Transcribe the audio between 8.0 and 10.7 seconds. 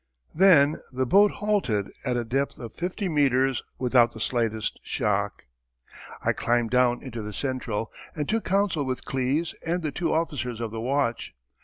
and took counsel with Klees and the two officers